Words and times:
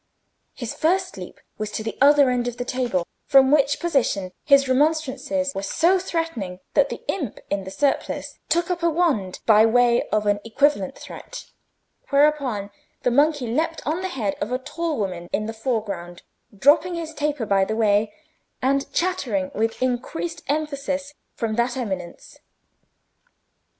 His 0.55 0.73
first 0.73 1.15
leap 1.15 1.39
was 1.59 1.69
to 1.73 1.83
the 1.83 1.95
other 2.01 2.31
end 2.31 2.47
of 2.47 2.57
the 2.57 2.65
table, 2.65 3.05
from 3.27 3.51
which 3.51 3.79
position 3.79 4.31
his 4.43 4.67
remonstrances 4.67 5.53
were 5.53 5.61
so 5.61 5.99
threatening 5.99 6.59
that 6.73 6.89
the 6.89 7.03
imp 7.07 7.37
in 7.51 7.65
the 7.65 7.69
surplice 7.69 8.39
took 8.49 8.71
up 8.71 8.81
a 8.81 8.89
wand 8.89 9.41
by 9.45 9.63
way 9.63 10.01
of 10.09 10.25
an 10.25 10.39
equivalent 10.43 10.97
threat, 10.97 11.45
whereupon 12.09 12.71
the 13.03 13.11
monkey 13.11 13.45
leaped 13.45 13.85
on 13.85 13.97
to 13.97 14.01
the 14.01 14.07
head 14.07 14.33
of 14.41 14.51
a 14.51 14.57
tall 14.57 14.97
woman 14.97 15.27
in 15.31 15.45
the 15.45 15.53
foreground, 15.53 16.23
dropping 16.57 16.95
his 16.95 17.13
taper 17.13 17.45
by 17.45 17.63
the 17.63 17.75
way, 17.75 18.11
and 18.59 18.91
chattering 18.91 19.51
with 19.53 19.83
increased 19.83 20.41
emphasis 20.47 21.13
from 21.35 21.53
that 21.57 21.77
eminence. 21.77 22.39